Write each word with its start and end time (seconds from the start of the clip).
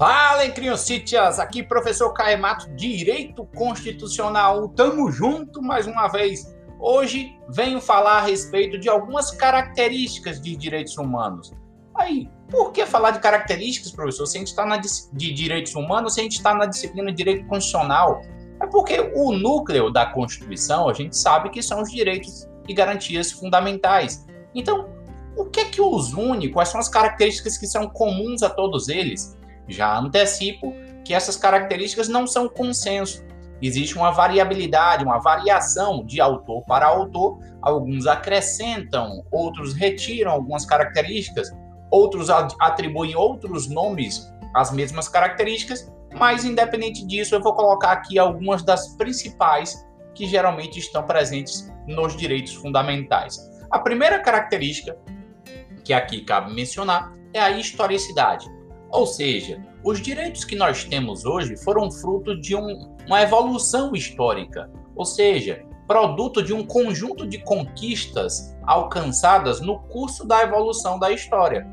Fala, 0.00 0.48
criancítias! 0.48 1.38
Aqui, 1.38 1.62
professor 1.62 2.10
Caemato, 2.14 2.70
Direito 2.74 3.44
Constitucional. 3.54 4.66
Tamo 4.70 5.12
junto 5.12 5.60
mais 5.60 5.86
uma 5.86 6.08
vez. 6.08 6.56
Hoje 6.80 7.38
venho 7.50 7.82
falar 7.82 8.16
a 8.16 8.22
respeito 8.22 8.78
de 8.78 8.88
algumas 8.88 9.30
características 9.30 10.40
de 10.40 10.56
direitos 10.56 10.96
humanos. 10.96 11.52
Aí, 11.94 12.30
por 12.50 12.72
que 12.72 12.86
falar 12.86 13.10
de 13.10 13.18
características, 13.18 13.92
professor, 13.92 14.24
se 14.24 14.38
a 14.38 14.40
gente 14.40 14.48
está 14.48 14.64
na 14.64 14.78
de 14.78 15.34
direitos 15.34 15.74
humanos, 15.74 16.14
se 16.14 16.20
a 16.20 16.22
gente 16.22 16.36
está 16.36 16.54
na 16.54 16.64
disciplina 16.64 17.10
de 17.10 17.18
direito 17.18 17.46
constitucional? 17.46 18.22
É 18.58 18.66
porque 18.66 19.12
o 19.14 19.32
núcleo 19.32 19.90
da 19.90 20.06
Constituição, 20.06 20.88
a 20.88 20.94
gente 20.94 21.14
sabe 21.14 21.50
que 21.50 21.62
são 21.62 21.82
os 21.82 21.90
direitos 21.90 22.48
e 22.66 22.72
garantias 22.72 23.32
fundamentais. 23.32 24.26
Então, 24.54 24.88
o 25.36 25.44
que 25.44 25.60
é 25.60 25.64
que 25.66 25.82
os 25.82 26.14
une? 26.14 26.48
Quais 26.48 26.70
são 26.70 26.80
as 26.80 26.88
características 26.88 27.58
que 27.58 27.66
são 27.66 27.86
comuns 27.86 28.42
a 28.42 28.48
todos 28.48 28.88
eles? 28.88 29.38
Já 29.70 29.98
antecipo 29.98 30.74
que 31.04 31.14
essas 31.14 31.36
características 31.36 32.08
não 32.08 32.26
são 32.26 32.48
consenso. 32.48 33.24
Existe 33.62 33.96
uma 33.96 34.10
variabilidade, 34.10 35.04
uma 35.04 35.18
variação 35.18 36.04
de 36.04 36.20
autor 36.20 36.62
para 36.64 36.86
autor. 36.86 37.38
Alguns 37.62 38.06
acrescentam, 38.06 39.24
outros 39.30 39.74
retiram 39.74 40.32
algumas 40.32 40.64
características, 40.64 41.50
outros 41.90 42.28
atribuem 42.30 43.14
outros 43.14 43.68
nomes 43.68 44.32
às 44.54 44.72
mesmas 44.72 45.08
características, 45.08 45.92
mas 46.14 46.44
independente 46.44 47.06
disso, 47.06 47.34
eu 47.34 47.42
vou 47.42 47.54
colocar 47.54 47.92
aqui 47.92 48.18
algumas 48.18 48.62
das 48.62 48.96
principais 48.96 49.86
que 50.14 50.26
geralmente 50.26 50.78
estão 50.78 51.04
presentes 51.04 51.70
nos 51.86 52.16
direitos 52.16 52.54
fundamentais. 52.54 53.38
A 53.70 53.78
primeira 53.78 54.18
característica 54.18 54.96
que 55.84 55.92
aqui 55.92 56.22
cabe 56.22 56.52
mencionar 56.52 57.12
é 57.32 57.40
a 57.40 57.50
historicidade. 57.50 58.46
Ou 58.90 59.06
seja, 59.06 59.62
os 59.82 60.00
direitos 60.00 60.44
que 60.44 60.56
nós 60.56 60.84
temos 60.84 61.24
hoje 61.24 61.56
foram 61.56 61.90
fruto 61.90 62.38
de 62.38 62.54
um, 62.54 62.96
uma 63.06 63.22
evolução 63.22 63.94
histórica, 63.94 64.70
ou 64.94 65.04
seja, 65.04 65.64
produto 65.86 66.42
de 66.42 66.52
um 66.52 66.64
conjunto 66.64 67.26
de 67.26 67.38
conquistas 67.38 68.56
alcançadas 68.64 69.60
no 69.60 69.80
curso 69.80 70.26
da 70.26 70.42
evolução 70.42 70.98
da 70.98 71.10
história. 71.10 71.66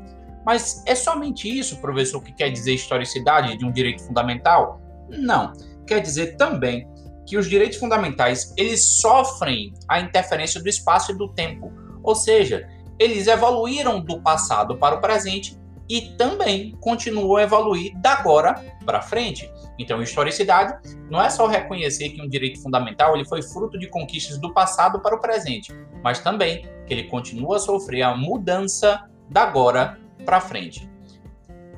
Mas 0.44 0.82
é 0.86 0.94
somente 0.94 1.46
isso, 1.46 1.80
professor, 1.80 2.22
que 2.22 2.32
quer 2.32 2.50
dizer 2.50 2.74
historicidade 2.74 3.56
de 3.56 3.64
um 3.64 3.70
direito 3.70 4.02
fundamental? 4.02 4.80
Não. 5.08 5.52
Quer 5.86 6.00
dizer 6.00 6.36
também 6.36 6.88
que 7.26 7.36
os 7.36 7.48
direitos 7.48 7.78
fundamentais 7.78 8.54
eles 8.56 8.82
sofrem 8.82 9.74
a 9.86 10.00
interferência 10.00 10.62
do 10.62 10.68
espaço 10.68 11.12
e 11.12 11.18
do 11.18 11.28
tempo, 11.34 11.70
ou 12.02 12.14
seja, 12.14 12.66
eles 12.98 13.26
evoluíram 13.26 14.00
do 14.00 14.20
passado 14.22 14.78
para 14.78 14.96
o 14.96 15.00
presente 15.00 15.57
e 15.88 16.02
também 16.16 16.76
continuou 16.80 17.36
a 17.36 17.42
evoluir 17.42 17.96
da 17.98 18.12
agora 18.12 18.54
para 18.84 19.00
frente. 19.00 19.50
Então, 19.78 20.02
historicidade 20.02 20.74
não 21.10 21.20
é 21.20 21.30
só 21.30 21.46
reconhecer 21.46 22.10
que 22.10 22.20
um 22.20 22.28
direito 22.28 22.60
fundamental 22.60 23.14
ele 23.14 23.24
foi 23.24 23.42
fruto 23.42 23.78
de 23.78 23.88
conquistas 23.88 24.38
do 24.38 24.52
passado 24.52 25.00
para 25.00 25.16
o 25.16 25.20
presente, 25.20 25.72
mas 26.02 26.18
também 26.18 26.68
que 26.86 26.92
ele 26.92 27.04
continua 27.04 27.56
a 27.56 27.60
sofrer 27.60 28.02
a 28.02 28.16
mudança 28.16 29.08
da 29.30 29.42
agora 29.42 29.98
para 30.24 30.40
frente. 30.40 30.90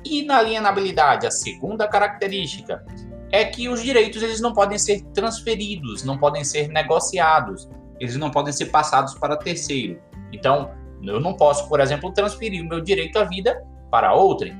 Inalienabilidade, 0.03 1.27
a 1.27 1.31
segunda 1.31 1.87
característica, 1.87 2.83
é 3.31 3.45
que 3.45 3.69
os 3.69 3.81
direitos 3.81 4.21
eles 4.21 4.41
não 4.41 4.53
podem 4.53 4.77
ser 4.77 5.01
transferidos, 5.13 6.03
não 6.03 6.17
podem 6.17 6.43
ser 6.43 6.67
negociados, 6.67 7.69
eles 7.99 8.17
não 8.17 8.29
podem 8.29 8.51
ser 8.51 8.65
passados 8.65 9.13
para 9.13 9.37
terceiro. 9.37 10.01
Então, 10.33 10.71
eu 11.03 11.19
não 11.19 11.35
posso, 11.35 11.69
por 11.69 11.79
exemplo, 11.79 12.11
transferir 12.11 12.61
o 12.61 12.67
meu 12.67 12.81
direito 12.81 13.17
à 13.17 13.23
vida 13.23 13.63
para 13.91 14.13
outrem. 14.13 14.57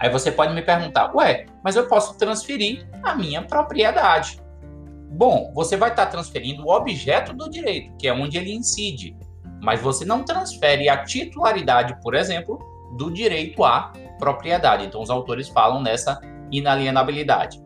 Aí 0.00 0.08
você 0.08 0.32
pode 0.32 0.54
me 0.54 0.62
perguntar, 0.62 1.14
ué, 1.14 1.46
mas 1.62 1.76
eu 1.76 1.86
posso 1.86 2.16
transferir 2.16 2.88
a 3.02 3.14
minha 3.14 3.42
propriedade. 3.42 4.40
Bom, 5.10 5.52
você 5.54 5.76
vai 5.76 5.90
estar 5.90 6.06
transferindo 6.06 6.64
o 6.64 6.72
objeto 6.72 7.32
do 7.32 7.50
direito, 7.50 7.96
que 7.96 8.08
é 8.08 8.12
onde 8.12 8.38
ele 8.38 8.52
incide, 8.52 9.16
mas 9.60 9.80
você 9.80 10.04
não 10.04 10.24
transfere 10.24 10.88
a 10.88 11.04
titularidade, 11.04 12.00
por 12.02 12.14
exemplo, 12.14 12.58
do 12.96 13.10
direito 13.10 13.64
à 13.64 13.92
propriedade. 14.18 14.86
Então, 14.86 15.02
os 15.02 15.10
autores 15.10 15.48
falam 15.48 15.82
nessa 15.82 16.20
inalienabilidade. 16.50 17.60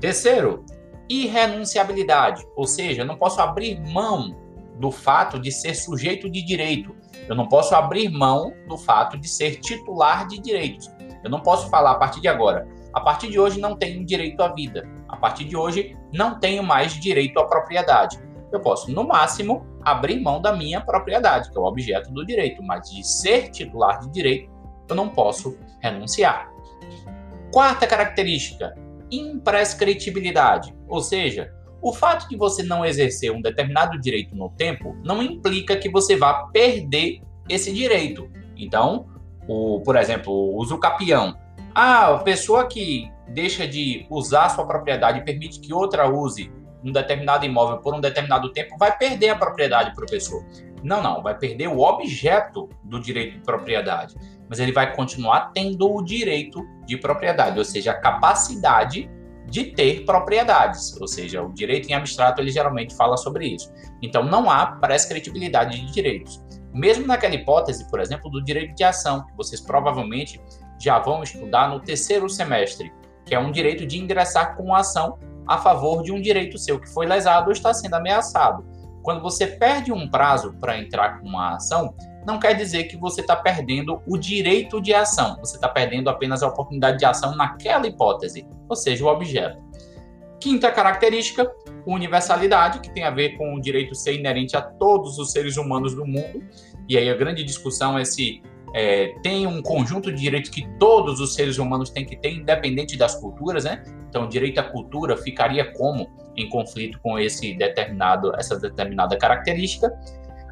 Terceiro, 0.00 0.64
irrenunciabilidade, 1.08 2.44
ou 2.56 2.66
seja, 2.66 3.02
eu 3.02 3.06
não 3.06 3.16
posso 3.16 3.40
abrir 3.40 3.80
mão 3.80 4.34
do 4.78 4.90
fato 4.90 5.38
de 5.38 5.50
ser 5.52 5.74
sujeito 5.74 6.30
de 6.30 6.42
direito. 6.42 6.94
Eu 7.28 7.34
não 7.34 7.48
posso 7.48 7.74
abrir 7.74 8.08
mão 8.10 8.52
do 8.68 8.76
fato 8.76 9.18
de 9.18 9.28
ser 9.28 9.60
titular 9.60 10.26
de 10.26 10.38
direitos. 10.40 10.90
Eu 11.22 11.30
não 11.30 11.40
posso 11.40 11.70
falar 11.70 11.92
a 11.92 11.94
partir 11.94 12.20
de 12.20 12.28
agora. 12.28 12.68
A 12.92 13.00
partir 13.00 13.28
de 13.28 13.38
hoje 13.38 13.60
não 13.60 13.76
tenho 13.76 14.04
direito 14.04 14.42
à 14.42 14.48
vida. 14.48 14.88
A 15.08 15.16
partir 15.16 15.44
de 15.44 15.56
hoje 15.56 15.96
não 16.12 16.38
tenho 16.38 16.62
mais 16.62 16.92
direito 16.92 17.38
à 17.38 17.46
propriedade. 17.46 18.18
Eu 18.52 18.60
posso, 18.60 18.90
no 18.92 19.06
máximo, 19.06 19.66
abrir 19.82 20.20
mão 20.20 20.40
da 20.40 20.52
minha 20.52 20.80
propriedade, 20.80 21.50
que 21.50 21.58
é 21.58 21.60
o 21.60 21.64
objeto 21.64 22.12
do 22.12 22.24
direito, 22.24 22.62
mas 22.62 22.90
de 22.90 23.02
ser 23.02 23.50
titular 23.50 24.00
de 24.00 24.10
direito, 24.10 24.50
eu 24.88 24.94
não 24.94 25.08
posso 25.08 25.58
renunciar. 25.80 26.50
Quarta 27.52 27.86
característica, 27.86 28.74
imprescritibilidade, 29.10 30.74
ou 30.88 31.00
seja, 31.00 31.53
o 31.84 31.92
fato 31.92 32.26
de 32.30 32.36
você 32.36 32.62
não 32.62 32.82
exercer 32.82 33.30
um 33.30 33.42
determinado 33.42 34.00
direito 34.00 34.34
no 34.34 34.48
tempo 34.48 34.96
não 35.04 35.22
implica 35.22 35.76
que 35.76 35.90
você 35.90 36.16
vá 36.16 36.46
perder 36.46 37.20
esse 37.46 37.70
direito. 37.70 38.26
Então, 38.56 39.06
o, 39.46 39.82
por 39.84 39.94
exemplo, 39.94 40.32
o 40.32 40.56
usucapião. 40.56 41.36
Ah, 41.74 42.14
a 42.14 42.18
pessoa 42.20 42.66
que 42.66 43.12
deixa 43.28 43.68
de 43.68 44.06
usar 44.08 44.48
sua 44.48 44.66
propriedade 44.66 45.18
e 45.18 45.24
permite 45.24 45.60
que 45.60 45.74
outra 45.74 46.08
use 46.08 46.50
um 46.82 46.90
determinado 46.90 47.44
imóvel 47.44 47.76
por 47.78 47.94
um 47.94 48.00
determinado 48.00 48.50
tempo 48.50 48.78
vai 48.78 48.96
perder 48.96 49.28
a 49.28 49.36
propriedade, 49.36 49.94
professor. 49.94 50.42
Não, 50.82 51.02
não, 51.02 51.22
vai 51.22 51.36
perder 51.36 51.68
o 51.68 51.80
objeto 51.80 52.68
do 52.82 52.98
direito 52.98 53.34
de 53.34 53.40
propriedade, 53.40 54.14
mas 54.48 54.58
ele 54.58 54.72
vai 54.72 54.94
continuar 54.94 55.50
tendo 55.52 55.90
o 55.90 56.02
direito 56.02 56.62
de 56.86 56.96
propriedade, 56.96 57.58
ou 57.58 57.64
seja, 57.64 57.90
a 57.90 58.00
capacidade 58.00 59.10
de 59.46 59.64
ter 59.64 60.04
propriedades, 60.04 60.98
ou 61.00 61.06
seja, 61.06 61.42
o 61.42 61.52
direito 61.52 61.88
em 61.88 61.94
abstrato 61.94 62.40
ele 62.40 62.50
geralmente 62.50 62.94
fala 62.94 63.16
sobre 63.16 63.46
isso. 63.46 63.72
Então 64.02 64.24
não 64.24 64.50
há 64.50 64.66
prescritibilidade 64.66 65.80
de 65.80 65.92
direitos. 65.92 66.42
Mesmo 66.72 67.06
naquela 67.06 67.34
hipótese, 67.34 67.88
por 67.88 68.00
exemplo, 68.00 68.30
do 68.30 68.42
direito 68.42 68.74
de 68.74 68.82
ação, 68.82 69.24
que 69.24 69.36
vocês 69.36 69.60
provavelmente 69.60 70.40
já 70.80 70.98
vão 70.98 71.22
estudar 71.22 71.68
no 71.68 71.80
terceiro 71.80 72.28
semestre, 72.28 72.92
que 73.24 73.34
é 73.34 73.38
um 73.38 73.52
direito 73.52 73.86
de 73.86 73.98
ingressar 73.98 74.56
com 74.56 74.74
ação 74.74 75.18
a 75.46 75.58
favor 75.58 76.02
de 76.02 76.10
um 76.10 76.20
direito 76.20 76.58
seu 76.58 76.80
que 76.80 76.88
foi 76.88 77.06
lesado 77.06 77.46
ou 77.46 77.52
está 77.52 77.72
sendo 77.72 77.94
ameaçado. 77.94 78.64
Quando 79.04 79.20
você 79.20 79.46
perde 79.46 79.92
um 79.92 80.08
prazo 80.08 80.54
para 80.58 80.78
entrar 80.78 81.20
com 81.20 81.28
uma 81.28 81.56
ação, 81.56 81.94
não 82.26 82.38
quer 82.38 82.54
dizer 82.54 82.84
que 82.84 82.96
você 82.96 83.20
está 83.20 83.36
perdendo 83.36 84.00
o 84.06 84.16
direito 84.16 84.80
de 84.80 84.94
ação, 84.94 85.36
você 85.38 85.56
está 85.56 85.68
perdendo 85.68 86.08
apenas 86.08 86.42
a 86.42 86.48
oportunidade 86.48 86.96
de 86.96 87.04
ação 87.04 87.36
naquela 87.36 87.86
hipótese, 87.86 88.46
ou 88.66 88.74
seja, 88.74 89.04
o 89.04 89.08
objeto. 89.08 89.62
Quinta 90.40 90.70
característica, 90.72 91.52
universalidade, 91.86 92.80
que 92.80 92.90
tem 92.94 93.04
a 93.04 93.10
ver 93.10 93.36
com 93.36 93.54
o 93.54 93.60
direito 93.60 93.94
ser 93.94 94.14
inerente 94.14 94.56
a 94.56 94.62
todos 94.62 95.18
os 95.18 95.32
seres 95.32 95.58
humanos 95.58 95.94
do 95.94 96.06
mundo. 96.06 96.42
E 96.88 96.96
aí 96.96 97.10
a 97.10 97.14
grande 97.14 97.44
discussão 97.44 97.98
é 97.98 98.06
se 98.06 98.42
é, 98.74 99.14
tem 99.22 99.46
um 99.46 99.62
conjunto 99.62 100.12
de 100.12 100.20
direitos 100.20 100.50
que 100.50 100.66
todos 100.78 101.20
os 101.20 101.34
seres 101.34 101.58
humanos 101.58 101.90
têm 101.90 102.04
que 102.04 102.16
ter, 102.16 102.32
independente 102.32 102.96
das 102.96 103.14
culturas, 103.14 103.64
né? 103.64 103.84
Então, 104.08 104.28
direito 104.28 104.58
à 104.58 104.64
cultura 104.64 105.16
ficaria 105.16 105.72
como 105.72 106.10
em 106.36 106.48
conflito 106.48 106.98
com 107.00 107.16
esse 107.16 107.54
determinado, 107.54 108.32
essa 108.36 108.58
determinada 108.58 109.16
característica. 109.16 109.92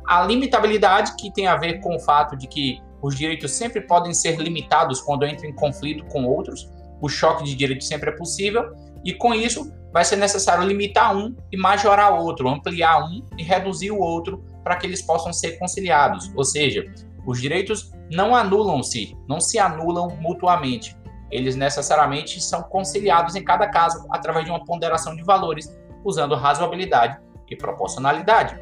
A 0.06 0.24
limitabilidade, 0.24 1.16
que 1.16 1.32
tem 1.32 1.48
a 1.48 1.56
ver 1.56 1.80
com 1.80 1.96
o 1.96 1.98
fato 1.98 2.36
de 2.36 2.46
que 2.46 2.80
os 3.02 3.16
direitos 3.16 3.50
sempre 3.50 3.80
podem 3.80 4.14
ser 4.14 4.38
limitados 4.38 5.00
quando 5.00 5.26
entram 5.26 5.50
em 5.50 5.54
conflito 5.54 6.04
com 6.06 6.24
outros, 6.24 6.70
o 7.00 7.08
choque 7.08 7.42
de 7.42 7.56
direitos 7.56 7.88
sempre 7.88 8.10
é 8.10 8.12
possível, 8.12 8.72
e 9.04 9.12
com 9.12 9.34
isso 9.34 9.72
vai 9.92 10.04
ser 10.04 10.14
necessário 10.14 10.64
limitar 10.64 11.16
um 11.16 11.34
e 11.50 11.56
majorar 11.56 12.14
outro, 12.14 12.48
ampliar 12.48 13.04
um 13.04 13.26
e 13.36 13.42
reduzir 13.42 13.90
o 13.90 13.98
outro 13.98 14.44
para 14.62 14.76
que 14.76 14.86
eles 14.86 15.02
possam 15.02 15.32
ser 15.32 15.58
conciliados. 15.58 16.32
Ou 16.36 16.44
seja, 16.44 16.84
os 17.26 17.40
direitos 17.40 17.90
não 18.12 18.36
anulam-se, 18.36 19.16
não 19.26 19.40
se 19.40 19.58
anulam 19.58 20.08
mutuamente. 20.20 20.94
Eles 21.30 21.56
necessariamente 21.56 22.42
são 22.42 22.62
conciliados 22.62 23.34
em 23.34 23.42
cada 23.42 23.66
caso 23.68 24.06
através 24.10 24.44
de 24.44 24.50
uma 24.50 24.64
ponderação 24.64 25.16
de 25.16 25.24
valores, 25.24 25.74
usando 26.04 26.34
razoabilidade 26.34 27.18
e 27.50 27.56
proporcionalidade. 27.56 28.60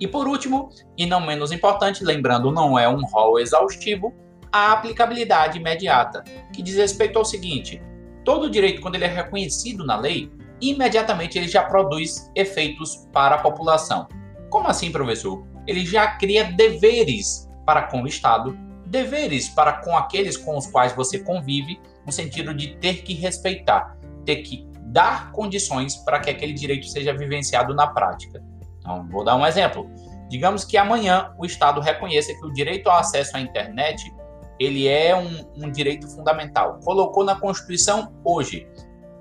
E 0.00 0.08
por 0.08 0.26
último, 0.26 0.70
e 0.98 1.06
não 1.06 1.20
menos 1.20 1.52
importante, 1.52 2.04
lembrando, 2.04 2.50
não 2.50 2.76
é 2.76 2.88
um 2.88 3.04
rol 3.04 3.38
exaustivo, 3.38 4.12
a 4.50 4.72
aplicabilidade 4.72 5.58
imediata, 5.58 6.24
que 6.52 6.62
diz 6.62 6.74
respeito 6.74 7.18
ao 7.18 7.24
seguinte: 7.24 7.80
todo 8.24 8.50
direito, 8.50 8.82
quando 8.82 8.96
ele 8.96 9.04
é 9.04 9.08
reconhecido 9.08 9.86
na 9.86 9.96
lei, 9.96 10.32
imediatamente 10.60 11.38
ele 11.38 11.46
já 11.46 11.62
produz 11.62 12.28
efeitos 12.34 13.08
para 13.12 13.36
a 13.36 13.38
população. 13.38 14.08
Como 14.50 14.66
assim, 14.66 14.90
professor? 14.90 15.46
Ele 15.64 15.86
já 15.86 16.16
cria 16.16 16.44
deveres 16.44 17.48
para 17.72 17.84
com 17.84 18.02
o 18.02 18.06
Estado 18.06 18.54
deveres 18.84 19.48
para 19.48 19.72
com 19.72 19.96
aqueles 19.96 20.36
com 20.36 20.58
os 20.58 20.66
quais 20.66 20.92
você 20.92 21.18
convive, 21.18 21.80
no 22.04 22.12
sentido 22.12 22.52
de 22.52 22.76
ter 22.76 23.02
que 23.02 23.14
respeitar, 23.14 23.96
ter 24.26 24.42
que 24.42 24.68
dar 24.82 25.32
condições 25.32 25.96
para 25.96 26.20
que 26.20 26.28
aquele 26.28 26.52
direito 26.52 26.86
seja 26.86 27.16
vivenciado 27.16 27.74
na 27.74 27.86
prática. 27.86 28.44
Então, 28.78 29.08
vou 29.08 29.24
dar 29.24 29.36
um 29.36 29.46
exemplo. 29.46 29.90
Digamos 30.28 30.66
que 30.66 30.76
amanhã 30.76 31.32
o 31.38 31.46
Estado 31.46 31.80
reconheça 31.80 32.34
que 32.34 32.44
o 32.44 32.52
direito 32.52 32.90
ao 32.90 32.98
acesso 32.98 33.34
à 33.38 33.40
internet 33.40 34.12
ele 34.60 34.86
é 34.86 35.16
um, 35.16 35.46
um 35.56 35.70
direito 35.70 36.06
fundamental. 36.08 36.78
Colocou 36.84 37.24
na 37.24 37.34
Constituição 37.34 38.12
hoje. 38.22 38.68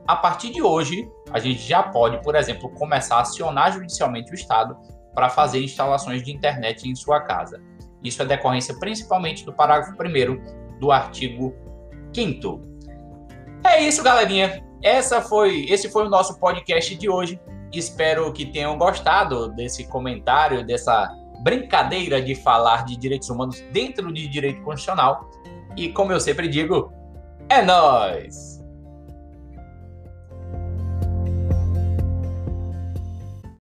A 0.06 0.18
partir 0.18 0.52
de 0.52 0.62
hoje, 0.62 1.10
a 1.32 1.40
gente 1.40 1.62
já 1.62 1.82
pode, 1.82 2.22
por 2.22 2.36
exemplo, 2.36 2.70
começar 2.72 3.16
a 3.16 3.22
acionar 3.22 3.72
judicialmente 3.72 4.30
o 4.30 4.36
Estado 4.36 4.78
para 5.16 5.30
fazer 5.30 5.64
instalações 5.64 6.22
de 6.22 6.34
internet 6.34 6.90
em 6.90 6.96
sua 6.96 7.22
casa. 7.22 7.62
Isso 8.04 8.22
é 8.22 8.26
decorrência 8.26 8.76
principalmente 8.80 9.46
do 9.46 9.54
parágrafo 9.54 9.94
1 9.94 10.80
do 10.80 10.92
artigo 10.92 11.54
5 12.14 12.62
É 13.64 13.82
isso, 13.82 14.04
galerinha. 14.04 14.64
Essa 14.84 15.22
foi, 15.22 15.66
esse 15.70 15.90
foi 15.90 16.06
o 16.06 16.10
nosso 16.10 16.40
podcast 16.40 16.96
de 16.96 17.08
hoje. 17.08 17.40
Espero 17.72 18.34
que 18.34 18.46
tenham 18.46 18.78
gostado 18.78 19.50
desse 19.50 19.88
comentário, 19.88 20.66
dessa 20.66 21.10
brincadeira 21.44 22.22
de 22.22 22.36
falar 22.36 22.86
de 22.86 22.98
direitos 22.98 23.30
humanos 23.30 23.62
dentro 23.72 24.12
de 24.12 24.28
direito 24.28 24.62
constitucional. 24.64 25.30
E 25.78 25.90
como 25.90 26.12
eu 26.12 26.20
sempre 26.20 26.48
digo, 26.48 26.92
é 27.48 27.62
nós. 27.62 28.61